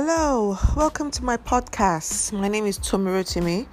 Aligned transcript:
Hello, 0.00 0.56
welcome 0.76 1.10
to 1.10 1.24
my 1.24 1.36
podcast. 1.36 2.32
My 2.32 2.46
name 2.46 2.66
is 2.66 2.78
Tomirotimi. 2.78 3.66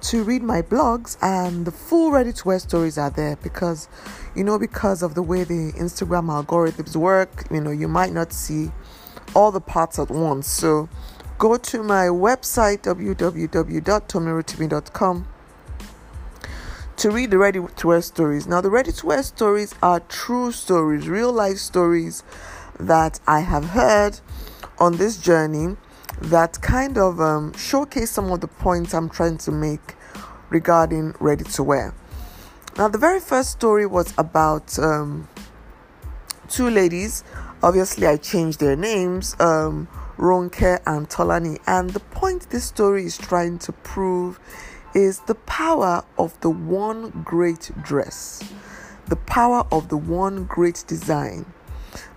to 0.00 0.22
read 0.22 0.42
my 0.42 0.62
blogs 0.62 1.18
and 1.20 1.66
the 1.66 1.70
full 1.70 2.12
ready 2.12 2.32
to 2.32 2.46
wear 2.46 2.58
stories 2.58 2.96
are 2.96 3.10
there 3.10 3.36
because 3.42 3.90
you 4.34 4.44
know 4.44 4.58
because 4.58 5.02
of 5.02 5.14
the 5.14 5.22
way 5.22 5.44
the 5.44 5.74
Instagram 5.76 6.30
algorithms 6.30 6.96
work, 6.96 7.44
you 7.50 7.60
know, 7.60 7.72
you 7.72 7.88
might 7.88 8.12
not 8.12 8.32
see 8.32 8.70
all 9.34 9.52
the 9.52 9.60
parts 9.60 9.98
at 9.98 10.08
once. 10.08 10.48
So 10.48 10.88
go 11.36 11.58
to 11.58 11.82
my 11.82 12.06
website 12.06 12.84
www.tomirotimi.com 12.84 15.26
to 16.98 17.12
read 17.12 17.30
the 17.30 17.38
ready 17.38 17.60
to 17.76 17.86
wear 17.86 18.02
stories. 18.02 18.48
Now, 18.48 18.60
the 18.60 18.70
ready 18.70 18.90
to 18.90 19.06
wear 19.06 19.22
stories 19.22 19.72
are 19.80 20.00
true 20.00 20.50
stories, 20.50 21.08
real 21.08 21.32
life 21.32 21.58
stories 21.58 22.24
that 22.80 23.20
I 23.24 23.40
have 23.40 23.66
heard 23.66 24.18
on 24.80 24.96
this 24.96 25.16
journey 25.16 25.76
that 26.20 26.60
kind 26.60 26.98
of 26.98 27.20
um, 27.20 27.52
showcase 27.56 28.10
some 28.10 28.32
of 28.32 28.40
the 28.40 28.48
points 28.48 28.94
I'm 28.94 29.08
trying 29.08 29.38
to 29.38 29.52
make 29.52 29.94
regarding 30.50 31.14
ready 31.20 31.44
to 31.44 31.62
wear. 31.62 31.94
Now, 32.76 32.88
the 32.88 32.98
very 32.98 33.20
first 33.20 33.52
story 33.52 33.86
was 33.86 34.12
about 34.18 34.76
um, 34.80 35.28
two 36.48 36.68
ladies. 36.68 37.22
Obviously, 37.62 38.08
I 38.08 38.16
changed 38.16 38.58
their 38.58 38.74
names, 38.74 39.36
um, 39.38 39.86
Ronke 40.16 40.80
and 40.84 41.08
Tolani. 41.08 41.60
And 41.64 41.90
the 41.90 42.00
point 42.00 42.50
this 42.50 42.64
story 42.64 43.04
is 43.04 43.16
trying 43.16 43.60
to 43.60 43.72
prove 43.72 44.40
is 44.94 45.20
the 45.20 45.34
power 45.34 46.04
of 46.16 46.38
the 46.40 46.50
one 46.50 47.10
great 47.24 47.70
dress, 47.82 48.42
the 49.06 49.16
power 49.16 49.66
of 49.70 49.88
the 49.88 49.96
one 49.96 50.44
great 50.44 50.84
design. 50.86 51.46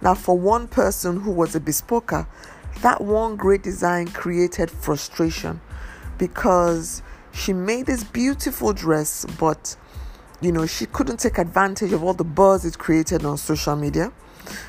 Now, 0.02 0.16
for 0.16 0.38
one 0.38 0.68
person 0.68 1.22
who 1.22 1.32
was 1.32 1.56
a 1.56 1.60
bespoker, 1.60 2.28
that 2.82 3.02
one 3.02 3.36
great 3.36 3.62
design 3.62 4.08
created 4.08 4.72
frustration 4.72 5.62
because 6.18 7.02
she 7.32 7.54
made 7.54 7.86
this 7.86 8.04
beautiful 8.04 8.74
dress, 8.74 9.26
but 9.40 9.76
you 10.42 10.52
know, 10.52 10.66
she 10.66 10.88
couldn't 10.88 11.18
take 11.18 11.38
advantage 11.38 11.94
of 11.94 12.04
all 12.04 12.14
the 12.14 12.24
buzz 12.24 12.66
it 12.66 12.78
created 12.78 13.26
on 13.26 13.38
social 13.38 13.76
media 13.76 14.12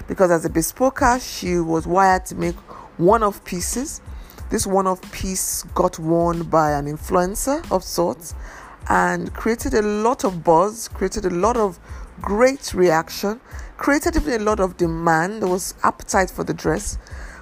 because 0.06 0.30
as 0.30 0.44
a 0.44 0.50
bespoker, 0.50 1.18
she 1.18 1.56
was 1.56 1.86
wired 1.86 2.26
to 2.26 2.34
make 2.34 2.56
one 2.98 3.22
off 3.22 3.42
pieces 3.44 4.00
this 4.52 4.66
one 4.66 4.86
off 4.86 5.00
piece 5.12 5.62
got 5.74 5.98
worn 5.98 6.42
by 6.42 6.72
an 6.72 6.84
influencer 6.84 7.64
of 7.72 7.82
sorts 7.82 8.34
and 8.86 9.32
created 9.32 9.72
a 9.72 9.80
lot 9.80 10.24
of 10.24 10.44
buzz, 10.44 10.88
created 10.88 11.24
a 11.24 11.30
lot 11.30 11.56
of 11.56 11.80
great 12.20 12.74
reaction, 12.74 13.40
created 13.78 14.14
even 14.14 14.42
a 14.42 14.44
lot 14.44 14.60
of 14.60 14.76
demand. 14.76 15.40
There 15.40 15.48
was 15.48 15.72
appetite 15.82 16.30
for 16.30 16.44
the 16.44 16.52
dress. 16.52 16.98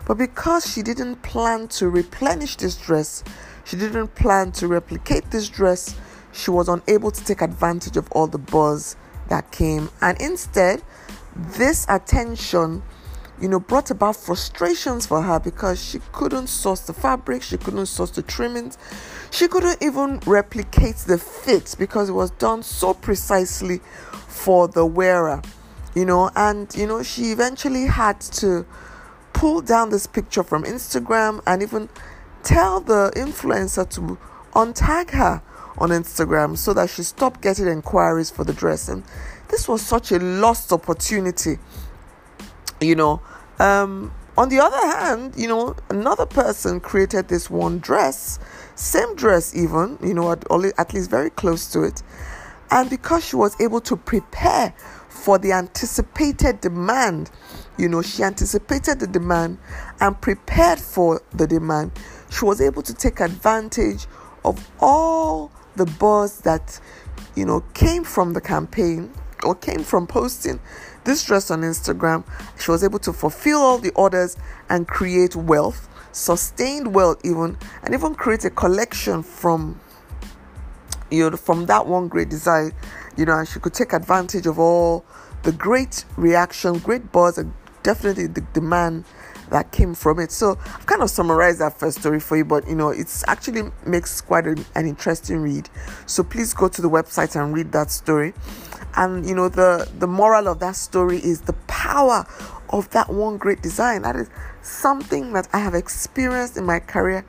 But 0.06 0.19
because 0.19 0.72
she 0.72 0.82
didn't 0.82 1.16
plan 1.22 1.66
to 1.78 1.88
replenish 1.88 2.54
this 2.54 2.76
dress, 2.76 3.25
she 3.65 3.77
didn't 3.77 4.15
plan 4.15 4.53
to 4.53 4.69
replicate 4.69 5.32
this 5.32 5.48
dress, 5.48 5.97
she 6.31 6.53
was 6.53 6.69
unable 6.69 7.10
to 7.10 7.25
take 7.25 7.42
advantage 7.42 7.97
of 7.97 8.09
all 8.12 8.28
the 8.28 8.38
buzz 8.38 8.94
that 9.28 9.50
came. 9.50 9.91
And 10.00 10.16
instead, 10.21 10.81
this 11.34 11.87
attention 11.88 12.84
you 13.41 13.49
know, 13.49 13.59
brought 13.61 13.91
about 13.91 14.17
frustrations 14.17 15.06
for 15.06 15.23
her 15.23 15.41
because 15.41 15.83
she 15.83 16.01
couldn't 16.12 16.49
source 16.49 16.81
the 16.81 16.93
fabric, 16.93 17.43
she 17.43 17.56
couldn't 17.56 17.87
source 17.87 18.11
the 18.11 18.23
trimmings, 18.23 18.77
she 19.31 19.49
couldn't 19.49 19.83
even 19.83 20.21
replicate 20.27 20.97
the 20.97 21.19
fit 21.19 21.75
because 21.78 22.09
it 22.09 22.12
was 22.12 22.31
done 22.33 22.62
so 22.62 22.93
precisely 22.93 23.78
for 24.28 24.69
the 24.69 24.84
wearer, 24.84 25.43
you 25.95 26.05
know, 26.05 26.31
and 26.37 26.75
you 26.75 26.87
know, 26.87 27.03
she 27.03 27.33
eventually 27.33 27.87
had 27.87 28.21
to 28.21 28.67
pull 29.33 29.62
down 29.62 29.91
this 29.91 30.07
picture 30.07 30.43
from 30.43 30.65
Instagram 30.65 31.43
and 31.47 31.62
even 31.62 31.89
tell 32.43 32.81
the 32.81 33.11
influencer 33.17 33.89
to 33.89 34.19
untag 34.53 35.11
her 35.11 35.43
on 35.78 35.91
Instagram 35.91 36.57
so 36.57 36.75
that 36.75 36.91
she 36.91 37.03
stopped 37.03 37.41
getting 37.41 37.67
inquiries 37.67 38.31
for 38.31 38.45
the 38.45 38.53
dress. 38.53 38.89
And 38.89 39.03
this 39.49 39.67
was 39.67 39.83
such 39.83 40.12
a 40.12 40.19
lost 40.19 40.72
opportunity 40.72 41.59
you 42.80 42.94
know 42.94 43.20
um, 43.58 44.12
on 44.36 44.48
the 44.48 44.58
other 44.58 44.86
hand 44.98 45.34
you 45.36 45.46
know 45.48 45.76
another 45.91 46.26
person 46.26 46.80
created 46.80 47.28
this 47.28 47.50
one 47.50 47.78
dress 47.78 48.38
same 48.74 49.14
dress 49.14 49.54
even 49.54 49.98
you 50.02 50.14
know 50.14 50.32
at, 50.32 50.44
at 50.78 50.94
least 50.94 51.10
very 51.10 51.30
close 51.30 51.70
to 51.70 51.82
it. 51.82 52.02
And 52.70 52.88
because 52.88 53.26
she 53.26 53.36
was 53.36 53.60
able 53.60 53.80
to 53.82 53.96
prepare 53.96 54.72
for 55.08 55.38
the 55.38 55.52
anticipated 55.52 56.60
demand 56.60 57.30
you 57.78 57.88
know 57.88 58.00
she 58.00 58.22
anticipated 58.22 59.00
the 59.00 59.06
demand 59.06 59.58
and 60.00 60.18
prepared 60.20 60.78
for 60.78 61.20
the 61.32 61.47
demand 61.47 61.92
she 62.30 62.44
was 62.44 62.60
able 62.60 62.82
to 62.82 62.94
take 62.94 63.20
advantage 63.20 64.06
of 64.44 64.70
all 64.80 65.50
the 65.76 65.84
buzz 65.84 66.41
that 66.41 66.80
you 67.36 67.44
know 67.44 67.60
came 67.74 68.04
from 68.04 68.32
the 68.32 68.41
campaign 68.41 69.12
or 69.44 69.54
came 69.54 69.82
from 69.82 70.06
posting 70.06 70.58
this 71.05 71.25
dress 71.25 71.50
on 71.50 71.62
Instagram. 71.62 72.25
She 72.59 72.71
was 72.71 72.84
able 72.84 72.99
to 73.00 73.12
fulfill 73.12 73.59
all 73.59 73.78
the 73.78 73.91
orders 73.93 74.37
and 74.69 74.87
create 74.87 75.37
wealth, 75.37 75.88
sustained 76.12 76.94
wealth 76.94 77.21
even, 77.25 77.56
and 77.83 77.94
even 77.94 78.15
create 78.15 78.44
a 78.44 78.50
collection 78.50 79.22
from 79.22 79.81
you 81.10 81.28
know 81.28 81.37
from 81.37 81.66
that 81.66 81.87
one 81.87 82.09
great 82.09 82.28
design. 82.28 82.72
You 83.16 83.27
know, 83.27 83.39
and 83.39 83.49
she 83.49 83.59
could 83.60 83.75
take 83.75 83.93
advantage 83.93 84.47
of 84.47 84.59
all 84.59 85.05
the 85.43 85.53
great 85.53 86.05
reaction, 86.16 86.78
great 86.78 87.12
buzz, 87.12 87.39
and 87.39 87.53
definitely 87.83 88.27
the 88.27 88.43
demand 88.53 89.05
that 89.50 89.72
came 89.72 89.94
from 89.94 90.21
it. 90.21 90.31
So 90.33 90.59
I've 90.65 90.87
kind 90.87 91.03
of 91.03 91.11
summarized 91.11 91.61
that 91.61 91.78
first 91.78 92.00
story 92.00 92.21
for 92.21 92.37
you, 92.37 92.44
but 92.44 92.66
you 92.69 92.75
know, 92.75 92.91
it's 92.91 93.25
actually 93.28 93.71
makes 93.84 94.21
quite 94.21 94.47
a, 94.47 94.65
an 94.75 94.87
interesting 94.87 95.38
read. 95.38 95.69
So 96.06 96.22
please 96.22 96.55
go 96.55 96.69
to 96.69 96.83
the 96.83 96.91
website 96.91 97.41
and 97.41 97.55
read 97.55 97.72
that 97.72 97.91
story 97.91 98.34
and 98.97 99.27
you 99.28 99.34
know 99.34 99.49
the 99.49 99.89
the 99.99 100.06
moral 100.06 100.49
of 100.49 100.59
that 100.60 100.77
story 100.77 101.19
is 101.19 101.43
the 101.43 101.53
power 101.69 102.27
of 102.71 102.91
that 102.91 103.09
one 103.09 103.37
great 103.37 103.62
design 103.62 104.03
that 104.03 104.16
is 104.16 104.28
something 104.62 105.33
that 105.33 105.49
i 105.53 105.59
have 105.59 105.75
experienced 105.75 106.56
in 106.56 106.65
my 106.65 106.78
career 106.78 107.25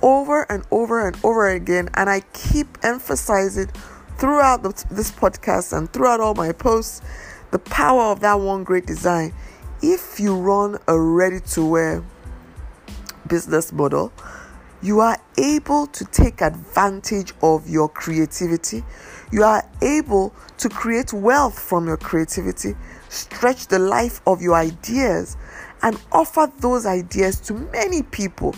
over 0.00 0.50
and 0.50 0.64
over 0.70 1.06
and 1.06 1.16
over 1.24 1.48
again 1.48 1.88
and 1.94 2.08
i 2.08 2.20
keep 2.32 2.78
emphasizing 2.82 3.66
throughout 4.18 4.62
the, 4.62 4.84
this 4.90 5.10
podcast 5.10 5.76
and 5.76 5.92
throughout 5.92 6.20
all 6.20 6.34
my 6.34 6.52
posts 6.52 7.00
the 7.50 7.58
power 7.58 8.04
of 8.04 8.20
that 8.20 8.34
one 8.34 8.64
great 8.64 8.86
design 8.86 9.32
if 9.82 10.20
you 10.20 10.36
run 10.36 10.78
a 10.88 10.98
ready 10.98 11.40
to 11.40 11.64
wear 11.64 12.04
business 13.28 13.72
model 13.72 14.12
you 14.82 14.98
are 14.98 15.16
able 15.38 15.86
to 15.86 16.04
take 16.06 16.40
advantage 16.40 17.32
of 17.40 17.70
your 17.70 17.88
creativity. 17.88 18.82
You 19.30 19.44
are 19.44 19.64
able 19.80 20.34
to 20.58 20.68
create 20.68 21.12
wealth 21.12 21.58
from 21.58 21.86
your 21.86 21.96
creativity, 21.96 22.74
stretch 23.08 23.68
the 23.68 23.78
life 23.78 24.20
of 24.26 24.42
your 24.42 24.54
ideas, 24.54 25.36
and 25.82 26.00
offer 26.10 26.52
those 26.58 26.84
ideas 26.84 27.40
to 27.42 27.54
many 27.54 28.02
people. 28.02 28.54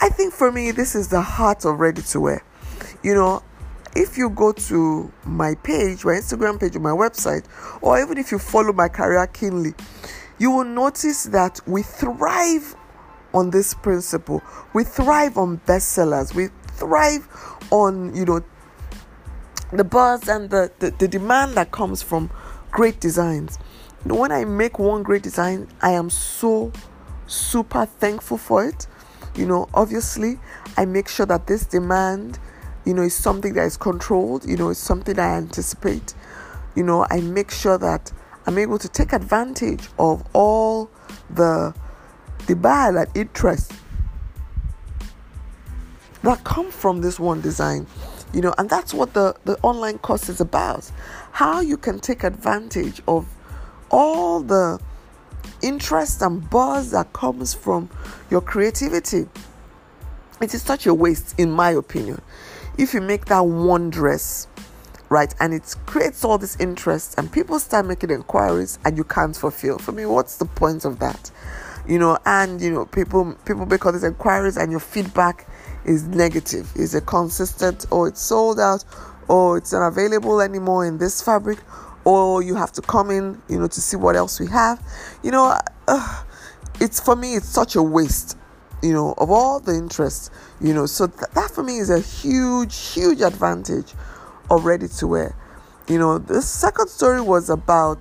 I 0.00 0.10
think 0.10 0.34
for 0.34 0.52
me, 0.52 0.70
this 0.70 0.94
is 0.94 1.08
the 1.08 1.22
heart 1.22 1.64
of 1.64 1.80
Ready 1.80 2.02
to 2.02 2.20
Wear. 2.20 2.44
You 3.02 3.14
know, 3.14 3.42
if 3.96 4.18
you 4.18 4.28
go 4.28 4.52
to 4.52 5.12
my 5.24 5.54
page, 5.56 6.04
my 6.04 6.12
Instagram 6.12 6.60
page, 6.60 6.76
or 6.76 6.80
my 6.80 6.90
website, 6.90 7.46
or 7.80 8.00
even 8.00 8.18
if 8.18 8.30
you 8.30 8.38
follow 8.38 8.72
my 8.72 8.88
career 8.88 9.26
keenly, 9.28 9.72
you 10.38 10.50
will 10.50 10.64
notice 10.64 11.24
that 11.24 11.60
we 11.66 11.82
thrive 11.82 12.74
on 13.32 13.50
this 13.50 13.74
principle. 13.74 14.42
We 14.72 14.84
thrive 14.84 15.36
on 15.36 15.58
bestsellers. 15.66 16.34
We 16.34 16.48
thrive 16.72 17.28
on, 17.70 18.14
you 18.14 18.24
know, 18.24 18.44
the 19.72 19.84
buzz 19.84 20.28
and 20.28 20.50
the, 20.50 20.70
the, 20.78 20.90
the 20.90 21.08
demand 21.08 21.54
that 21.54 21.72
comes 21.72 22.02
from 22.02 22.30
great 22.70 23.00
designs. 23.00 23.58
You 24.04 24.10
know, 24.12 24.20
when 24.20 24.32
I 24.32 24.44
make 24.44 24.78
one 24.78 25.02
great 25.02 25.22
design, 25.22 25.68
I 25.80 25.92
am 25.92 26.10
so 26.10 26.72
super 27.26 27.86
thankful 27.86 28.38
for 28.38 28.64
it. 28.64 28.86
You 29.34 29.46
know, 29.46 29.68
obviously, 29.74 30.38
I 30.76 30.84
make 30.84 31.08
sure 31.08 31.26
that 31.26 31.46
this 31.46 31.64
demand 31.64 32.38
you 32.84 32.92
know, 32.92 33.02
is 33.02 33.14
something 33.14 33.54
that 33.54 33.64
is 33.64 33.76
controlled, 33.76 34.44
you 34.44 34.56
know, 34.56 34.68
it's 34.70 34.80
something 34.80 35.18
I 35.18 35.36
anticipate. 35.36 36.14
You 36.74 36.82
know, 36.82 37.06
I 37.10 37.20
make 37.20 37.50
sure 37.50 37.78
that 37.78 38.12
I'm 38.46 38.58
able 38.58 38.78
to 38.78 38.88
take 38.88 39.12
advantage 39.12 39.88
of 39.98 40.22
all 40.32 40.90
the 41.30 41.74
the 42.46 42.54
bad 42.54 42.94
and 42.94 43.08
interest 43.16 43.72
that 46.22 46.44
come 46.44 46.70
from 46.70 47.00
this 47.00 47.18
one 47.18 47.40
design 47.40 47.86
you 48.34 48.40
know 48.40 48.54
and 48.58 48.68
that's 48.68 48.92
what 48.92 49.14
the 49.14 49.34
the 49.44 49.58
online 49.62 49.98
course 49.98 50.28
is 50.28 50.40
about. 50.40 50.90
How 51.32 51.60
you 51.60 51.76
can 51.76 52.00
take 52.00 52.24
advantage 52.24 53.00
of 53.06 53.26
all 53.90 54.40
the 54.40 54.80
interest 55.62 56.20
and 56.20 56.48
buzz 56.50 56.90
that 56.90 57.12
comes 57.12 57.54
from 57.54 57.88
your 58.30 58.40
creativity. 58.40 59.26
It 60.40 60.52
is 60.52 60.62
such 60.62 60.86
a 60.86 60.92
waste 60.92 61.38
in 61.38 61.50
my 61.50 61.70
opinion 61.70 62.20
if 62.76 62.92
you 62.92 63.00
make 63.00 63.26
that 63.26 63.46
one 63.46 63.88
dress 63.88 64.48
right 65.08 65.34
and 65.40 65.52
it 65.52 65.74
creates 65.86 66.24
all 66.24 66.38
this 66.38 66.58
interest 66.60 67.14
and 67.18 67.30
people 67.30 67.58
start 67.58 67.86
making 67.86 68.10
inquiries 68.10 68.78
and 68.84 68.96
you 68.96 69.04
can't 69.04 69.36
fulfill. 69.36 69.78
For 69.78 69.92
me 69.92 70.06
what's 70.06 70.38
the 70.38 70.46
point 70.46 70.84
of 70.84 70.98
that? 71.00 71.30
You 71.86 71.98
know 71.98 72.18
and 72.24 72.60
you 72.60 72.72
know 72.72 72.86
people 72.86 73.36
people 73.44 73.66
make 73.66 73.84
all 73.84 73.92
these 73.92 74.04
inquiries 74.04 74.56
and 74.56 74.70
your 74.70 74.80
feedback 74.80 75.46
is 75.84 76.04
negative. 76.04 76.72
Is 76.76 76.94
a 76.94 77.00
consistent? 77.00 77.86
Or 77.90 78.04
oh, 78.04 78.08
it's 78.08 78.20
sold 78.20 78.58
out. 78.58 78.84
Or 79.28 79.58
it's 79.58 79.72
not 79.72 79.86
available 79.86 80.40
anymore 80.40 80.86
in 80.86 80.98
this 80.98 81.22
fabric. 81.22 81.58
Or 82.04 82.42
you 82.42 82.54
have 82.54 82.72
to 82.72 82.82
come 82.82 83.10
in 83.10 83.40
you 83.48 83.58
know 83.58 83.66
to 83.66 83.80
see 83.80 83.96
what 83.96 84.16
else 84.16 84.40
we 84.40 84.46
have. 84.48 84.82
You 85.22 85.30
know 85.30 85.58
uh, 85.88 86.22
it's 86.80 87.00
for 87.00 87.16
me 87.16 87.34
it's 87.34 87.48
such 87.48 87.76
a 87.76 87.82
waste 87.82 88.38
you 88.82 88.92
know 88.92 89.14
of 89.16 89.30
all 89.30 89.60
the 89.60 89.74
interest 89.74 90.32
you 90.60 90.74
know. 90.74 90.86
So 90.86 91.06
th- 91.06 91.30
that 91.34 91.50
for 91.50 91.62
me 91.62 91.78
is 91.78 91.90
a 91.90 92.00
huge 92.00 92.76
huge 92.92 93.20
advantage 93.20 93.94
of 94.50 94.64
ready 94.64 94.88
to 94.88 95.06
wear. 95.06 95.36
You 95.88 95.98
know 95.98 96.18
the 96.18 96.42
second 96.42 96.88
story 96.88 97.20
was 97.20 97.50
about 97.50 97.98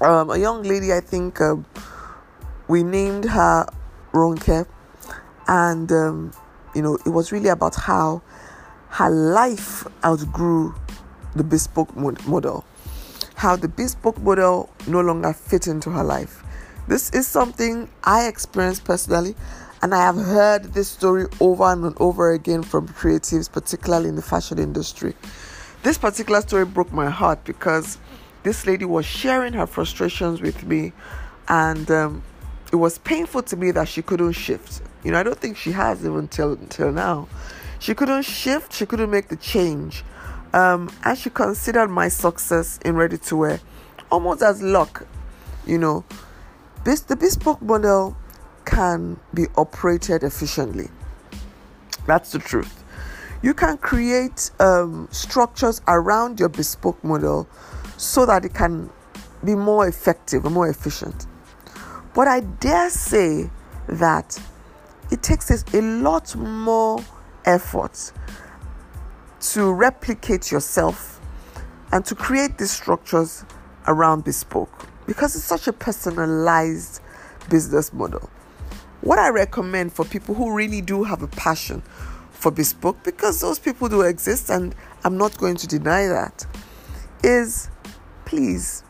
um, 0.00 0.30
a 0.30 0.38
young 0.38 0.62
lady 0.62 0.92
i 0.92 1.00
think 1.00 1.40
um, 1.40 1.66
we 2.68 2.82
named 2.82 3.24
her 3.24 3.66
ronke. 4.12 4.66
And 5.46 5.90
um, 5.90 6.32
you 6.74 6.82
know 6.82 6.98
it 7.04 7.10
was 7.10 7.32
really 7.32 7.48
about 7.48 7.74
how 7.74 8.22
her 8.90 9.10
life 9.10 9.86
outgrew 10.04 10.74
the 11.34 11.44
bespoke 11.44 11.94
model. 11.96 12.64
How 13.36 13.56
the 13.56 13.68
bespoke 13.68 14.20
model 14.20 14.68
no 14.86 15.00
longer 15.00 15.32
fit 15.32 15.66
into 15.66 15.90
her 15.90 16.04
life. 16.04 16.42
This 16.88 17.10
is 17.10 17.26
something 17.26 17.88
i 18.02 18.26
experienced 18.26 18.84
personally 18.84 19.36
and 19.82 19.94
i 19.94 20.02
have 20.02 20.16
heard 20.16 20.64
this 20.74 20.88
story 20.88 21.26
over 21.40 21.72
and 21.72 21.94
over 21.98 22.32
again 22.32 22.62
from 22.62 22.86
creatives 22.88 23.50
particularly 23.50 24.08
in 24.08 24.16
the 24.16 24.22
fashion 24.22 24.58
industry 24.58 25.14
this 25.82 25.96
particular 25.96 26.40
story 26.40 26.64
broke 26.64 26.92
my 26.92 27.08
heart 27.08 27.42
because 27.44 27.98
this 28.42 28.66
lady 28.66 28.84
was 28.84 29.04
sharing 29.06 29.52
her 29.52 29.66
frustrations 29.66 30.40
with 30.40 30.64
me 30.64 30.92
and 31.48 31.90
um, 31.90 32.22
it 32.72 32.76
was 32.76 32.98
painful 32.98 33.42
to 33.42 33.56
me 33.56 33.72
that 33.72 33.88
she 33.88 34.02
couldn't 34.02 34.32
shift. 34.32 34.82
You 35.02 35.12
know, 35.12 35.18
I 35.18 35.22
don't 35.22 35.38
think 35.38 35.56
she 35.56 35.72
has 35.72 36.04
even 36.04 36.28
till 36.28 36.56
till 36.68 36.92
now. 36.92 37.28
She 37.78 37.94
couldn't 37.94 38.22
shift. 38.22 38.72
She 38.72 38.86
couldn't 38.86 39.10
make 39.10 39.28
the 39.28 39.36
change, 39.36 40.04
um, 40.52 40.90
and 41.04 41.18
she 41.18 41.30
considered 41.30 41.88
my 41.88 42.08
success 42.08 42.78
in 42.84 42.94
ready 42.94 43.18
to 43.18 43.36
wear 43.36 43.60
almost 44.10 44.42
as 44.42 44.62
luck. 44.62 45.06
You 45.66 45.78
know, 45.78 46.04
this 46.84 47.00
the 47.00 47.16
bespoke 47.16 47.60
model 47.60 48.16
can 48.70 49.18
be 49.34 49.46
operated 49.56 50.22
efficiently. 50.22 50.88
That's 52.06 52.30
the 52.30 52.38
truth. 52.38 52.84
You 53.42 53.52
can 53.52 53.78
create 53.78 54.50
um, 54.60 55.08
structures 55.10 55.80
around 55.88 56.38
your 56.38 56.48
bespoke 56.48 57.02
model 57.02 57.48
so 57.96 58.24
that 58.26 58.44
it 58.44 58.54
can 58.54 58.88
be 59.44 59.54
more 59.54 59.88
effective 59.88 60.44
and 60.44 60.54
more 60.54 60.68
efficient. 60.68 61.26
But 62.14 62.28
I 62.28 62.40
dare 62.40 62.90
say 62.90 63.50
that 63.88 64.38
it 65.10 65.22
takes 65.22 65.50
a 65.50 65.80
lot 65.80 66.36
more 66.36 67.00
effort 67.44 68.12
to 69.40 69.72
replicate 69.72 70.52
yourself 70.52 71.20
and 71.92 72.04
to 72.04 72.14
create 72.14 72.58
these 72.58 72.70
structures 72.70 73.44
around 73.88 74.22
bespoke 74.22 74.86
because 75.06 75.34
it's 75.34 75.44
such 75.44 75.66
a 75.66 75.72
personalized 75.72 77.00
business 77.48 77.92
model. 77.92 78.30
What 79.02 79.18
I 79.18 79.30
recommend 79.30 79.94
for 79.94 80.04
people 80.04 80.34
who 80.34 80.54
really 80.54 80.82
do 80.82 81.04
have 81.04 81.22
a 81.22 81.26
passion 81.26 81.82
for 82.32 82.50
bespoke, 82.50 83.02
because 83.02 83.40
those 83.40 83.58
people 83.58 83.88
do 83.88 84.02
exist 84.02 84.50
and 84.50 84.74
I'm 85.04 85.16
not 85.16 85.38
going 85.38 85.56
to 85.56 85.66
deny 85.66 86.06
that, 86.06 86.46
is 87.24 87.70
please 88.26 88.84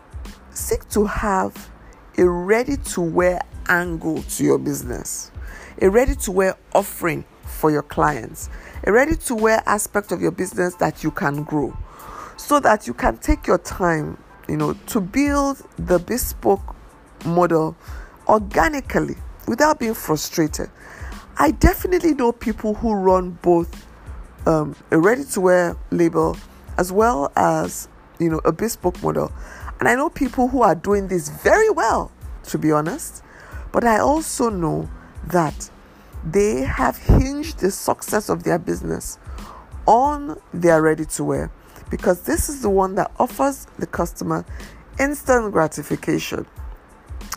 seek 0.50 0.88
to 0.88 1.04
have 1.04 1.70
a 2.18 2.28
ready 2.28 2.76
to 2.76 3.00
wear 3.00 3.40
angle 3.68 4.20
to 4.22 4.42
your 4.42 4.58
business, 4.58 5.30
a 5.80 5.88
ready 5.88 6.16
to 6.16 6.32
wear 6.32 6.56
offering 6.74 7.24
for 7.44 7.70
your 7.70 7.82
clients, 7.82 8.50
a 8.84 8.90
ready 8.90 9.14
to 9.14 9.36
wear 9.36 9.62
aspect 9.66 10.10
of 10.10 10.20
your 10.20 10.32
business 10.32 10.74
that 10.76 11.04
you 11.04 11.12
can 11.12 11.44
grow 11.44 11.76
so 12.36 12.58
that 12.58 12.88
you 12.88 12.94
can 12.94 13.16
take 13.18 13.46
your 13.46 13.58
time, 13.58 14.18
you 14.48 14.56
know, 14.56 14.72
to 14.86 15.00
build 15.00 15.62
the 15.76 16.00
bespoke 16.00 16.74
model 17.24 17.76
organically 18.26 19.14
without 19.50 19.80
being 19.80 19.94
frustrated. 19.94 20.70
I 21.36 21.50
definitely 21.50 22.14
know 22.14 22.30
people 22.32 22.74
who 22.74 22.94
run 22.94 23.32
both 23.42 23.86
um, 24.46 24.76
a 24.90 24.98
ready 24.98 25.24
to 25.24 25.40
wear 25.40 25.76
label 25.90 26.36
as 26.78 26.92
well 26.92 27.32
as 27.36 27.88
you 28.18 28.30
know 28.30 28.40
a 28.44 28.52
bespoke 28.52 29.02
model 29.02 29.32
and 29.80 29.88
I 29.88 29.94
know 29.94 30.10
people 30.10 30.48
who 30.48 30.62
are 30.62 30.74
doing 30.74 31.08
this 31.08 31.30
very 31.30 31.70
well, 31.70 32.12
to 32.44 32.58
be 32.58 32.70
honest. 32.70 33.24
But 33.72 33.84
I 33.84 33.98
also 33.98 34.50
know 34.50 34.90
that 35.28 35.70
they 36.22 36.60
have 36.60 36.98
hinged 36.98 37.58
the 37.58 37.70
success 37.70 38.28
of 38.28 38.42
their 38.42 38.58
business 38.58 39.18
on 39.86 40.38
their 40.52 40.82
ready 40.82 41.06
to 41.06 41.24
wear 41.24 41.50
because 41.90 42.22
this 42.22 42.50
is 42.50 42.60
the 42.60 42.68
one 42.68 42.94
that 42.96 43.10
offers 43.18 43.66
the 43.78 43.86
customer 43.86 44.44
instant 44.98 45.50
gratification 45.52 46.46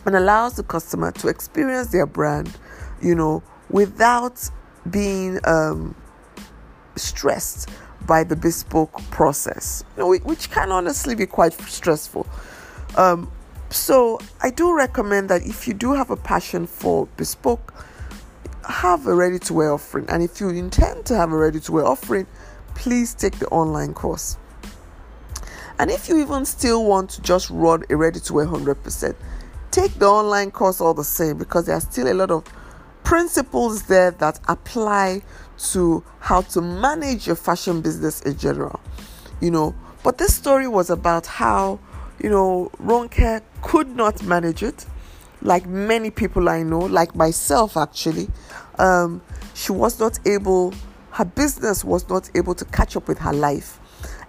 and 0.06 0.16
allows 0.16 0.56
the 0.56 0.62
customer 0.62 1.12
to 1.12 1.28
experience 1.28 1.88
their 1.88 2.06
brand, 2.06 2.56
you 3.00 3.14
know, 3.14 3.42
without 3.70 4.50
being 4.90 5.38
um, 5.44 5.94
stressed 6.96 7.68
by 8.06 8.22
the 8.22 8.36
bespoke 8.36 8.92
process, 9.10 9.84
you 9.96 10.02
know, 10.02 10.14
which 10.14 10.50
can 10.50 10.70
honestly 10.70 11.14
be 11.14 11.26
quite 11.26 11.52
stressful. 11.52 12.26
Um, 12.96 13.30
so 13.70 14.20
I 14.40 14.50
do 14.50 14.76
recommend 14.76 15.30
that 15.30 15.42
if 15.46 15.66
you 15.66 15.74
do 15.74 15.94
have 15.94 16.10
a 16.10 16.16
passion 16.16 16.66
for 16.66 17.06
bespoke, 17.16 17.74
have 18.68 19.06
a 19.06 19.14
ready 19.14 19.38
to 19.40 19.54
wear 19.54 19.72
offering. 19.72 20.06
And 20.08 20.22
if 20.22 20.40
you 20.40 20.50
intend 20.50 21.06
to 21.06 21.16
have 21.16 21.32
a 21.32 21.36
ready 21.36 21.60
to 21.60 21.72
wear 21.72 21.84
offering, 21.84 22.26
please 22.74 23.14
take 23.14 23.38
the 23.38 23.48
online 23.48 23.94
course. 23.94 24.38
And 25.78 25.90
if 25.90 26.08
you 26.08 26.18
even 26.20 26.44
still 26.44 26.84
want 26.84 27.10
to 27.10 27.22
just 27.22 27.50
run 27.50 27.82
a 27.90 27.96
ready 27.96 28.20
to 28.20 28.32
wear 28.32 28.46
100%, 28.46 29.16
take 29.74 29.94
the 29.94 30.06
online 30.06 30.52
course 30.52 30.80
all 30.80 30.94
the 30.94 31.02
same 31.02 31.36
because 31.36 31.66
there 31.66 31.74
are 31.74 31.80
still 31.80 32.06
a 32.06 32.14
lot 32.14 32.30
of 32.30 32.44
principles 33.02 33.82
there 33.82 34.12
that 34.12 34.38
apply 34.46 35.20
to 35.58 36.04
how 36.20 36.42
to 36.42 36.60
manage 36.60 37.26
your 37.26 37.34
fashion 37.34 37.80
business 37.80 38.22
in 38.22 38.38
general. 38.38 38.78
You 39.40 39.50
know, 39.50 39.74
but 40.04 40.16
this 40.16 40.32
story 40.32 40.68
was 40.68 40.90
about 40.90 41.26
how, 41.26 41.80
you 42.22 42.30
know, 42.30 42.70
Ronke 42.80 43.42
could 43.62 43.96
not 43.96 44.22
manage 44.22 44.62
it, 44.62 44.86
like 45.42 45.66
many 45.66 46.10
people 46.12 46.48
I 46.48 46.62
know, 46.62 46.78
like 46.78 47.16
myself 47.16 47.76
actually. 47.76 48.28
Um, 48.78 49.22
she 49.54 49.72
was 49.72 49.98
not 49.98 50.20
able, 50.24 50.72
her 51.10 51.24
business 51.24 51.84
was 51.84 52.08
not 52.08 52.30
able 52.36 52.54
to 52.54 52.64
catch 52.66 52.94
up 52.94 53.08
with 53.08 53.18
her 53.18 53.32
life. 53.32 53.80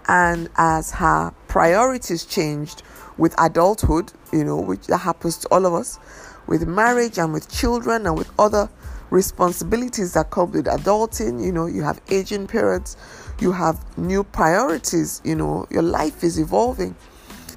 And 0.08 0.50
as 0.58 0.92
her 0.94 1.36
priorities 1.48 2.25
changed 2.25 2.82
with 3.17 3.34
adulthood, 3.38 4.12
you 4.31 4.43
know, 4.43 4.60
which 4.60 4.88
that 4.88 4.98
happens 5.00 5.38
to 5.38 5.48
all 5.50 5.65
of 5.65 5.74
us, 5.74 6.00
with 6.48 6.67
marriage 6.67 7.17
and 7.17 7.34
with 7.34 7.50
children 7.51 8.05
and 8.05 8.17
with 8.17 8.31
other 8.39 8.69
responsibilities 9.10 10.13
that 10.13 10.29
come 10.31 10.51
with 10.51 10.65
adulting. 10.65 11.43
You 11.43 11.51
know, 11.51 11.65
you 11.65 11.84
have 11.84 12.01
aging 12.10 12.48
parents, 12.48 12.98
you 13.39 13.51
have 13.51 13.84
new 13.98 14.24
priorities, 14.24 15.22
you 15.24 15.36
know, 15.36 15.65
your 15.69 15.84
life 15.84 16.24
is 16.24 16.38
evolving. 16.39 16.95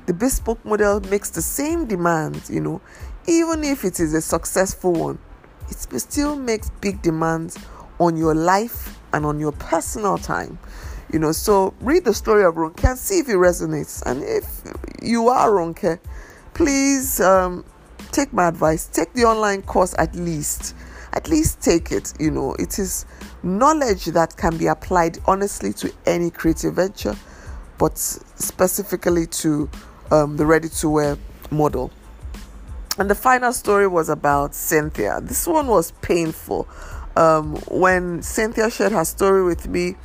The 0.07 0.15
bespoke 0.15 0.65
model 0.65 1.01
makes 1.01 1.31
the 1.31 1.43
same 1.43 1.87
demands, 1.87 2.49
you 2.49 2.61
know, 2.61 2.81
even 3.27 3.63
if 3.63 3.85
it 3.85 4.01
is 4.01 4.15
a 4.15 4.23
successful 4.23 4.93
one, 4.93 5.19
it 5.69 6.01
still 6.01 6.35
makes 6.35 6.71
big 6.81 7.03
demands 7.03 7.59
on 7.99 8.17
your 8.17 8.35
life 8.35 8.99
and 9.13 9.27
on 9.27 9.39
your 9.39 9.53
personal 9.53 10.17
time. 10.17 10.59
You 11.13 11.19
know, 11.19 11.33
so 11.33 11.75
read 11.81 12.05
the 12.05 12.15
story 12.15 12.45
of 12.45 12.55
Ronke 12.55 12.85
and 12.89 12.99
see 12.99 13.19
if 13.19 13.29
it 13.29 13.37
resonates. 13.37 14.03
And 14.07 14.23
if 14.23 14.63
you 15.03 15.29
are 15.29 15.51
Ronke, 15.51 15.99
please 16.55 17.21
um, 17.21 17.65
take 18.13 18.33
my 18.33 18.49
advice, 18.49 18.87
take 18.87 19.13
the 19.13 19.25
online 19.25 19.63
course 19.63 19.95
at 19.99 20.15
least 20.15 20.75
at 21.13 21.29
least 21.29 21.61
take 21.61 21.91
it. 21.91 22.13
You 22.19 22.31
know, 22.31 22.55
it 22.55 22.79
is 22.79 23.07
knowledge 23.43 24.07
that 24.07 24.37
can 24.37 24.57
be 24.57 24.67
applied 24.67 25.19
honestly 25.27 25.73
to 25.75 25.93
any 26.07 26.31
creative 26.31 26.75
venture, 26.75 27.17
but 27.79 27.99
specifically 27.99 29.27
to 29.27 29.71
um, 30.11 30.37
the 30.37 30.47
ready 30.47 30.69
to 30.69 30.89
wear 30.89 31.19
model. 31.51 31.91
And 32.99 33.09
the 33.09 33.15
final 33.15 33.53
story 33.53 33.87
was 33.87 34.09
about 34.09 34.55
Cynthia. 34.55 35.21
This 35.23 35.47
one 35.47 35.69
was 35.69 35.93
painful. 36.03 36.69
Um, 37.17 37.57
when 37.69 38.23
Cynthia 38.23 38.71
shared 38.71 38.93
her 38.93 39.05
story 39.05 39.45
with 39.45 39.69
me, 39.69 39.97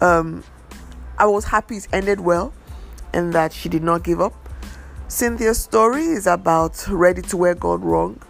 um, 0.00 0.42
I 1.18 1.26
was 1.26 1.44
happy 1.44 1.76
it 1.76 1.88
ended 1.92 2.20
well 2.20 2.52
and 3.12 3.32
that 3.32 3.52
she 3.52 3.68
did 3.68 3.82
not 3.82 4.02
give 4.02 4.20
up. 4.20 4.34
Cynthia's 5.08 5.58
story 5.58 6.04
is 6.04 6.26
about 6.26 6.88
ready 6.88 7.20
to 7.22 7.36
wear 7.36 7.54
gone 7.54 7.82
wrong, 7.82 8.20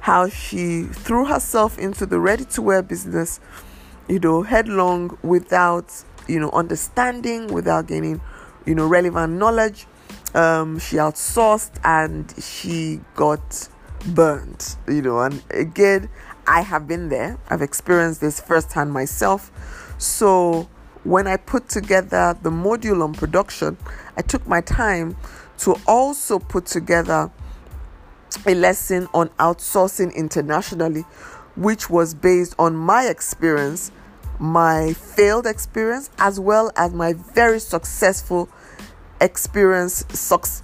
how 0.00 0.28
she 0.28 0.84
threw 0.84 1.26
herself 1.26 1.78
into 1.78 2.06
the 2.06 2.18
ready 2.18 2.44
to 2.46 2.62
wear 2.62 2.82
business, 2.82 3.40
you 4.08 4.18
know, 4.18 4.42
headlong 4.42 5.18
without, 5.22 5.92
you 6.26 6.40
know, 6.40 6.50
understanding, 6.50 7.48
without 7.48 7.86
gaining, 7.86 8.20
you 8.64 8.74
know, 8.74 8.86
relevant 8.86 9.34
knowledge. 9.34 9.86
Um, 10.34 10.78
she 10.78 10.96
outsourced 10.96 11.72
and 11.84 12.34
she 12.42 13.00
got 13.14 13.68
burned, 14.06 14.76
you 14.88 15.02
know, 15.02 15.20
and 15.20 15.42
again, 15.50 16.08
I 16.46 16.60
have 16.62 16.86
been 16.86 17.08
there. 17.08 17.38
I've 17.48 17.62
experienced 17.62 18.20
this 18.20 18.40
firsthand 18.40 18.92
myself. 18.92 19.50
So 19.98 20.68
when 21.04 21.26
I 21.26 21.36
put 21.36 21.68
together 21.68 22.36
the 22.42 22.50
module 22.50 23.02
on 23.02 23.14
production, 23.14 23.76
I 24.16 24.22
took 24.22 24.46
my 24.46 24.60
time 24.60 25.16
to 25.58 25.76
also 25.86 26.38
put 26.38 26.66
together 26.66 27.30
a 28.46 28.54
lesson 28.54 29.08
on 29.14 29.28
outsourcing 29.38 30.14
internationally, 30.14 31.02
which 31.56 31.88
was 31.88 32.14
based 32.14 32.54
on 32.58 32.74
my 32.74 33.06
experience, 33.06 33.92
my 34.38 34.92
failed 34.94 35.46
experience, 35.46 36.10
as 36.18 36.40
well 36.40 36.72
as 36.76 36.92
my 36.92 37.12
very 37.12 37.60
successful 37.60 38.48
experience 39.20 40.04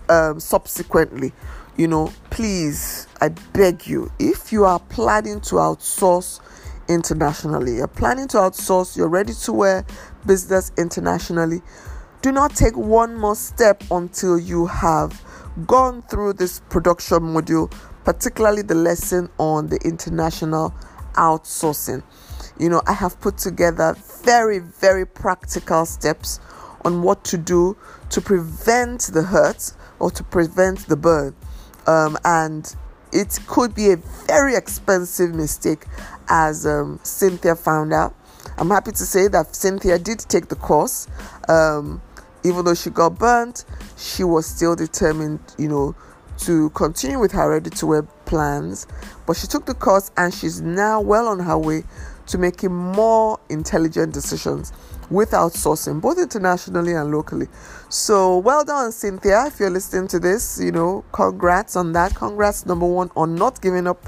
um, 0.08 0.40
subsequently. 0.40 1.32
You 1.76 1.88
know, 1.88 2.12
please, 2.30 3.06
I 3.20 3.28
beg 3.28 3.86
you, 3.86 4.10
if 4.18 4.52
you 4.52 4.64
are 4.64 4.80
planning 4.80 5.40
to 5.42 5.56
outsource 5.56 6.40
internationally, 6.88 7.76
you're 7.76 7.86
planning 7.86 8.28
to 8.28 8.38
outsource 8.38 8.96
your 8.96 9.08
ready 9.08 9.32
to 9.32 9.52
wear 9.52 9.84
business 10.26 10.72
internationally, 10.76 11.62
do 12.22 12.32
not 12.32 12.54
take 12.54 12.76
one 12.76 13.16
more 13.16 13.34
step 13.34 13.82
until 13.90 14.38
you 14.38 14.66
have 14.66 15.22
gone 15.66 16.02
through 16.02 16.34
this 16.34 16.60
production 16.68 17.20
module, 17.20 17.72
particularly 18.04 18.62
the 18.62 18.74
lesson 18.74 19.28
on 19.38 19.68
the 19.68 19.78
international 19.84 20.74
outsourcing. 21.14 22.02
You 22.58 22.68
know, 22.68 22.82
I 22.86 22.92
have 22.92 23.20
put 23.20 23.38
together 23.38 23.96
very, 24.22 24.58
very 24.58 25.06
practical 25.06 25.86
steps 25.86 26.40
on 26.84 27.02
what 27.02 27.24
to 27.24 27.38
do 27.38 27.76
to 28.10 28.20
prevent 28.20 29.10
the 29.12 29.22
hurt 29.22 29.72
or 29.98 30.10
to 30.10 30.24
prevent 30.24 30.86
the 30.88 30.96
burn. 30.96 31.34
Um, 31.86 32.18
and 32.24 32.74
it 33.12 33.38
could 33.46 33.74
be 33.74 33.90
a 33.92 33.96
very 33.96 34.54
expensive 34.54 35.34
mistake, 35.34 35.84
as 36.28 36.66
um, 36.66 37.00
Cynthia 37.02 37.56
found 37.56 37.92
out. 37.92 38.14
I'm 38.60 38.68
happy 38.68 38.92
to 38.92 39.06
say 39.06 39.26
that 39.28 39.56
Cynthia 39.56 39.98
did 39.98 40.18
take 40.18 40.48
the 40.48 40.54
course. 40.54 41.08
Um, 41.48 42.02
even 42.44 42.66
though 42.66 42.74
she 42.74 42.90
got 42.90 43.18
burnt, 43.18 43.64
she 43.96 44.22
was 44.22 44.44
still 44.44 44.76
determined, 44.76 45.40
you 45.56 45.66
know, 45.66 45.96
to 46.40 46.68
continue 46.70 47.18
with 47.18 47.32
her 47.32 47.48
ready 47.48 47.70
to 47.70 47.86
wear 47.86 48.02
plans. 48.26 48.86
But 49.26 49.38
she 49.38 49.46
took 49.46 49.64
the 49.64 49.72
course 49.72 50.10
and 50.18 50.34
she's 50.34 50.60
now 50.60 51.00
well 51.00 51.26
on 51.28 51.38
her 51.38 51.56
way 51.56 51.84
to 52.26 52.36
making 52.36 52.74
more 52.74 53.40
intelligent 53.48 54.12
decisions 54.12 54.74
with 55.08 55.30
outsourcing, 55.30 56.02
both 56.02 56.18
internationally 56.18 56.92
and 56.92 57.10
locally. 57.10 57.48
So, 57.88 58.36
well 58.38 58.62
done, 58.62 58.92
Cynthia. 58.92 59.46
If 59.46 59.58
you're 59.58 59.70
listening 59.70 60.06
to 60.08 60.18
this, 60.20 60.60
you 60.62 60.70
know, 60.70 61.02
congrats 61.12 61.76
on 61.76 61.92
that. 61.92 62.14
Congrats, 62.14 62.66
number 62.66 62.86
one, 62.86 63.10
on 63.16 63.36
not 63.36 63.62
giving 63.62 63.86
up. 63.86 64.06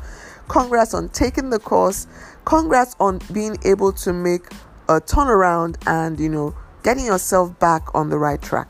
Congrats 0.49 0.93
on 0.93 1.09
taking 1.09 1.49
the 1.49 1.59
course. 1.59 2.07
Congrats 2.45 2.97
on 2.99 3.21
being 3.33 3.57
able 3.65 3.93
to 3.93 4.13
make 4.13 4.47
a 4.89 5.01
turnaround 5.01 5.77
and, 5.87 6.19
you 6.19 6.29
know, 6.29 6.55
getting 6.83 7.05
yourself 7.05 7.59
back 7.59 7.95
on 7.95 8.11
the 8.11 8.19
right 8.19 8.43
track. 8.43 8.69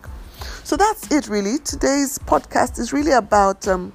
So 0.65 0.77
that's 0.77 1.11
it, 1.11 1.29
really. 1.29 1.59
Today's 1.59 2.19
podcast 2.19 2.79
is 2.79 2.93
really 2.93 3.13
about 3.13 3.67
um, 3.67 3.93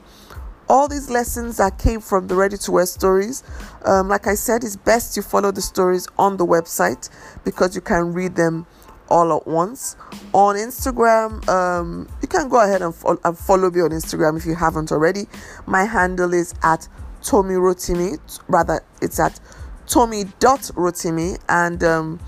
all 0.69 0.88
these 0.88 1.10
lessons 1.10 1.57
that 1.57 1.77
came 1.79 2.01
from 2.01 2.27
the 2.27 2.36
Ready 2.36 2.57
to 2.57 2.72
Wear 2.72 2.86
stories. 2.86 3.43
Um, 3.86 4.07
like 4.07 4.27
I 4.27 4.36
said, 4.36 4.63
it's 4.63 4.75
best 4.75 5.15
you 5.15 5.24
follow 5.24 5.51
the 5.51 5.62
stories 5.62 6.07
on 6.17 6.38
the 6.38 6.46
website 6.46 7.10
because 7.43 7.75
you 7.75 7.81
can 7.81 8.13
read 8.13 8.36
them 8.36 8.65
all 9.10 9.36
at 9.36 9.48
once. 9.48 9.96
On 10.34 10.55
Instagram, 10.55 11.48
um, 11.48 12.07
you 12.22 12.27
can 12.27 12.50
go 12.50 12.62
ahead 12.62 12.81
and, 12.81 12.93
fo- 12.93 13.19
and, 13.24 13.38
follow 13.38 13.69
me 13.69 13.81
on 13.81 13.91
Instagram 13.91 14.38
if 14.38 14.46
you 14.46 14.55
haven't 14.55 14.91
already. 14.91 15.27
My 15.65 15.86
handle 15.86 16.34
is 16.34 16.53
at 16.63 16.88
Tommy 17.22 17.55
Rotimi, 17.55 18.19
rather, 18.48 18.81
it's 19.01 19.19
at 19.19 19.39
Tommy.Rotimi, 19.88 21.39
and 21.50 21.84
um, 21.84 22.20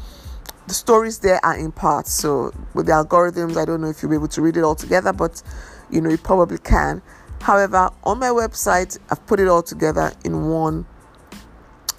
the 0.68 0.74
stories 0.74 1.20
there 1.20 1.44
are 1.44 1.58
in 1.58 1.72
parts. 1.72 2.12
So 2.12 2.54
with 2.74 2.86
the 2.86 2.94
algorithms, 2.94 3.58
I 3.58 3.66
don't 3.66 3.82
know 3.82 3.90
if 3.90 4.02
you'll 4.02 4.12
be 4.12 4.16
able 4.16 4.28
to 4.30 4.42
read 4.42 4.58
it 4.58 4.64
all 4.64 4.76
together, 4.76 5.14
but 5.14 5.42
you 5.90 6.02
know, 6.02 6.10
you 6.10 6.18
probably 6.18 6.58
can. 6.58 7.02
However, 7.42 7.90
on 8.04 8.20
my 8.20 8.28
website, 8.28 8.98
I've 9.10 9.26
put 9.26 9.40
it 9.40 9.48
all 9.48 9.64
together 9.64 10.12
in 10.24 10.50
one 10.50 10.86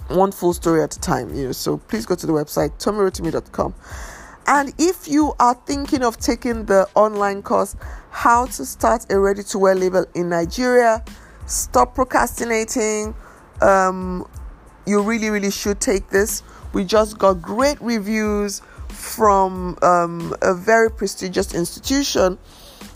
one 0.09 0.33
full 0.33 0.53
story 0.53 0.83
at 0.83 0.97
a 0.97 1.01
time. 1.01 1.35
You 1.35 1.47
know, 1.47 1.53
so 1.53 1.77
please 1.79 2.05
go 2.05 2.15
to 2.15 2.27
the 2.27 2.33
website 2.33 2.71
tommyrotimi.com. 2.79 3.75
And 4.47 4.73
if 4.79 5.07
you 5.07 5.35
are 5.39 5.55
thinking 5.67 6.03
of 6.03 6.19
taking 6.19 6.65
the 6.65 6.89
online 6.95 7.43
course, 7.43 7.77
How 8.11 8.47
to 8.47 8.67
Start 8.67 9.07
a 9.11 9.19
Ready 9.19 9.45
to 9.45 9.59
Wear 9.59 9.75
Label 9.75 10.05
in 10.15 10.31
Nigeria, 10.31 11.05
stop 11.47 11.95
procrastinating. 11.95 13.15
Um, 13.63 14.27
you 14.87 15.03
really, 15.03 15.31
really 15.31 15.51
should 15.51 15.81
take 15.81 16.11
this. 16.11 16.43
We 16.73 16.85
just 16.85 17.19
got 17.19 17.43
great 17.43 17.81
reviews 17.81 18.63
from 18.89 19.79
um, 19.83 20.35
a 20.43 20.55
very 20.55 20.91
prestigious 20.91 21.55
institution 21.55 22.39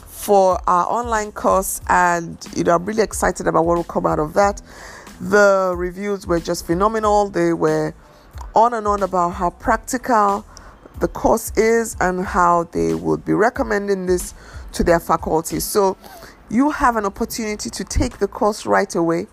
for 0.07 0.59
our 0.69 0.87
online 0.87 1.33
course, 1.33 1.81
and 1.89 2.39
you 2.57 2.65
know, 2.65 2.77
I'm 2.77 2.85
really 2.85 3.03
excited 3.03 3.47
about 3.47 3.67
what 3.67 3.77
will 3.77 3.85
come 3.85 4.07
out 4.07 4.19
of 4.19 4.35
that. 4.35 4.63
The 5.21 5.75
reviews 5.77 6.27
were 6.27 6.41
just 6.41 6.67
phenomenal. 6.67 7.29
They 7.29 7.53
were 7.53 7.95
on 8.55 8.75
and 8.75 8.87
on 8.87 9.03
about 9.03 9.31
how 9.31 9.51
practical 9.51 10.45
the 11.01 11.09
course 11.09 11.51
is 11.57 11.97
and 12.01 12.25
how 12.25 12.65
they 12.73 12.95
would 12.95 13.25
be 13.25 13.33
recommending 13.33 14.07
this 14.07 14.35
to 14.73 14.85
their 14.85 15.01
faculty. 15.01 15.61
So 15.61 15.97
you 16.51 16.71
have 16.71 16.97
an 16.97 17.05
opportunity 17.05 17.71
to 17.71 17.85
take 17.85 18.19
the 18.19 18.29
course 18.29 18.67
right 18.67 18.93
away. 18.95 19.27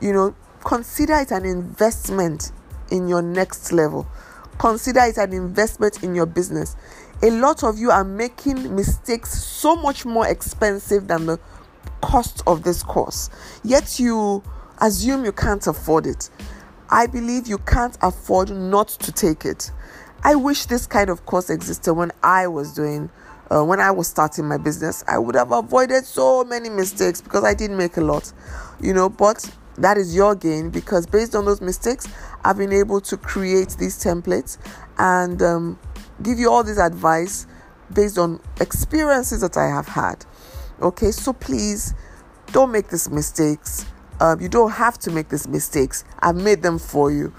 You 0.00 0.12
know, 0.12 0.34
consider 0.64 1.14
it 1.14 1.30
an 1.30 1.44
investment 1.44 2.52
in 2.90 3.08
your 3.08 3.22
next 3.22 3.72
level. 3.72 4.06
Consider 4.58 5.00
it 5.00 5.18
an 5.18 5.32
investment 5.32 6.02
in 6.02 6.14
your 6.14 6.26
business 6.26 6.76
a 7.22 7.30
lot 7.30 7.64
of 7.64 7.78
you 7.78 7.90
are 7.90 8.04
making 8.04 8.74
mistakes 8.74 9.42
so 9.42 9.74
much 9.74 10.04
more 10.04 10.26
expensive 10.26 11.08
than 11.08 11.26
the 11.26 11.38
cost 12.02 12.42
of 12.46 12.62
this 12.62 12.82
course. 12.82 13.30
Yet 13.64 13.98
you 13.98 14.42
assume 14.80 15.24
you 15.24 15.32
can't 15.32 15.66
afford 15.66 16.06
it. 16.06 16.28
I 16.90 17.06
believe 17.06 17.46
you 17.46 17.58
can't 17.58 17.96
afford 18.02 18.50
not 18.50 18.88
to 18.88 19.12
take 19.12 19.44
it. 19.44 19.70
I 20.24 20.34
wish 20.34 20.66
this 20.66 20.86
kind 20.86 21.08
of 21.08 21.24
course 21.24 21.48
existed 21.50 21.94
when 21.94 22.12
I 22.22 22.48
was 22.48 22.74
doing, 22.74 23.10
uh, 23.50 23.64
when 23.64 23.80
I 23.80 23.90
was 23.90 24.08
starting 24.08 24.46
my 24.46 24.58
business. 24.58 25.02
I 25.08 25.18
would 25.18 25.36
have 25.36 25.52
avoided 25.52 26.04
so 26.04 26.44
many 26.44 26.68
mistakes 26.68 27.22
because 27.22 27.44
I 27.44 27.54
didn't 27.54 27.78
make 27.78 27.96
a 27.96 28.02
lot, 28.02 28.30
you 28.80 28.92
know. 28.92 29.08
But 29.08 29.50
that 29.78 29.98
is 29.98 30.14
your 30.14 30.34
gain 30.34 30.70
because 30.70 31.06
based 31.06 31.34
on 31.34 31.44
those 31.44 31.60
mistakes, 31.60 32.08
I've 32.44 32.56
been 32.56 32.72
able 32.72 33.00
to 33.02 33.16
create 33.16 33.76
these 33.78 34.02
templates 34.02 34.58
and 34.98 35.40
um, 35.42 35.78
give 36.22 36.38
you 36.38 36.50
all 36.50 36.64
this 36.64 36.78
advice 36.78 37.46
based 37.92 38.18
on 38.18 38.40
experiences 38.60 39.42
that 39.42 39.56
I 39.56 39.66
have 39.68 39.88
had. 39.88 40.24
Okay, 40.80 41.10
so 41.10 41.32
please 41.32 41.94
don't 42.52 42.70
make 42.70 42.88
these 42.88 43.10
mistakes. 43.10 43.86
Um, 44.20 44.40
you 44.40 44.48
don't 44.48 44.70
have 44.72 44.98
to 45.00 45.10
make 45.10 45.28
these 45.28 45.46
mistakes. 45.46 46.04
I've 46.20 46.36
made 46.36 46.62
them 46.62 46.78
for 46.78 47.10
you, 47.10 47.32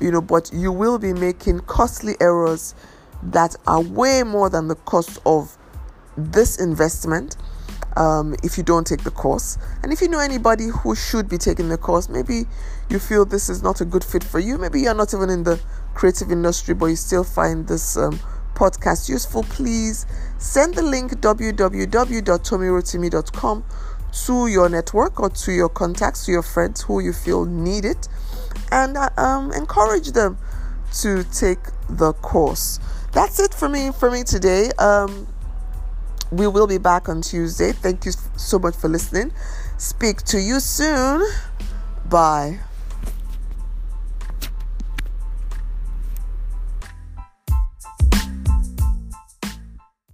you 0.00 0.10
know, 0.10 0.22
but 0.22 0.50
you 0.52 0.72
will 0.72 0.98
be 0.98 1.12
making 1.12 1.60
costly 1.60 2.14
errors 2.20 2.74
that 3.22 3.54
are 3.66 3.82
way 3.82 4.22
more 4.22 4.48
than 4.50 4.68
the 4.68 4.74
cost 4.74 5.18
of 5.26 5.56
this 6.16 6.58
investment 6.60 7.36
um, 7.96 8.34
if 8.42 8.56
you 8.56 8.64
don't 8.64 8.86
take 8.86 9.04
the 9.04 9.10
course. 9.10 9.58
And 9.82 9.92
if 9.92 10.00
you 10.00 10.08
know 10.08 10.20
anybody 10.20 10.68
who 10.68 10.94
should 10.94 11.28
be 11.28 11.38
taking 11.38 11.68
the 11.68 11.76
course, 11.78 12.08
maybe 12.08 12.46
you 12.88 12.98
feel 12.98 13.24
this 13.24 13.48
is 13.48 13.62
not 13.62 13.80
a 13.80 13.84
good 13.84 14.04
fit 14.04 14.22
for 14.24 14.38
you, 14.38 14.58
maybe 14.58 14.80
you're 14.80 14.94
not 14.94 15.12
even 15.14 15.30
in 15.30 15.42
the 15.44 15.60
creative 15.94 16.30
industry, 16.30 16.74
but 16.74 16.86
you 16.86 16.96
still 16.96 17.24
find 17.24 17.66
this 17.68 17.96
um, 17.96 18.18
podcast 18.54 19.08
useful, 19.08 19.42
please 19.44 20.06
send 20.38 20.74
the 20.74 20.82
link 20.82 21.12
www.tommyrotimi.com 21.12 23.64
to 24.26 24.46
your 24.46 24.68
network 24.68 25.20
or 25.20 25.30
to 25.30 25.52
your 25.52 25.68
contacts, 25.70 26.26
to 26.26 26.32
your 26.32 26.42
friends 26.42 26.82
who 26.82 27.00
you 27.00 27.12
feel 27.12 27.44
need 27.46 27.84
it. 27.84 28.08
and 28.70 28.96
uh, 28.96 29.08
um, 29.16 29.52
encourage 29.52 30.12
them 30.12 30.38
to 31.00 31.24
take 31.24 31.58
the 31.88 32.12
course. 32.14 32.78
That's 33.12 33.38
it 33.38 33.54
for 33.54 33.68
me 33.68 33.90
for 33.92 34.10
me 34.10 34.24
today. 34.24 34.70
Um, 34.78 35.26
we 36.32 36.46
will 36.46 36.66
be 36.66 36.78
back 36.78 37.08
on 37.08 37.20
Tuesday. 37.20 37.72
Thank 37.72 38.06
you 38.06 38.12
so 38.36 38.58
much 38.58 38.74
for 38.74 38.88
listening. 38.88 39.32
Speak 39.78 40.22
to 40.22 40.40
you 40.40 40.60
soon. 40.60 41.22
Bye. 42.08 42.60